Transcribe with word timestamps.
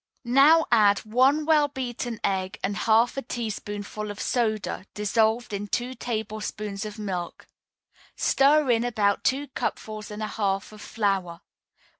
Now 0.25 0.65
add 0.71 0.97
one 1.05 1.45
well 1.45 1.67
beaten 1.67 2.19
egg, 2.23 2.57
and 2.63 2.75
half 2.75 3.17
a 3.17 3.21
teaspoonful 3.21 4.09
of 4.09 4.19
soda 4.19 4.87
dissolved 4.95 5.53
in 5.53 5.67
two 5.67 5.93
tablespoonfuls 5.93 6.85
of 6.85 6.97
milk. 6.97 7.45
Stir 8.15 8.71
in 8.71 8.83
about 8.83 9.23
two 9.23 9.49
cupfuls 9.49 10.09
and 10.09 10.23
a 10.23 10.27
half 10.27 10.71
of 10.71 10.81
flour. 10.81 11.41